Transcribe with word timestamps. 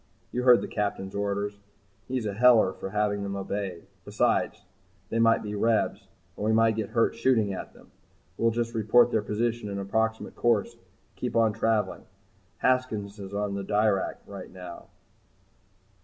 "You 0.31 0.41
heard 0.41 0.61
the 0.61 0.67
Captain's 0.67 1.13
orders. 1.13 1.59
He's 2.07 2.25
a 2.25 2.33
heller 2.33 2.73
for 2.73 2.89
having 2.89 3.21
them 3.21 3.35
obeyed. 3.35 3.85
Besides, 4.03 4.65
they 5.09 5.19
might 5.19 5.43
be 5.43 5.53
Rebs 5.53 6.07
and 6.35 6.43
we 6.43 6.51
might 6.51 6.73
get 6.75 6.89
hurt 6.89 7.13
shooting 7.13 7.53
at 7.53 7.73
them. 7.75 7.91
We'll 8.35 8.49
just 8.49 8.73
report 8.73 9.11
their 9.11 9.21
position 9.21 9.69
and 9.69 9.79
approximate 9.79 10.33
course 10.35 10.73
and 10.73 10.81
keep 11.15 11.35
on 11.35 11.53
travelling. 11.53 12.05
Haskins 12.57 13.19
is 13.19 13.35
on 13.35 13.53
the 13.53 13.63
Dirac 13.63 14.17
right 14.25 14.49
now." 14.51 14.87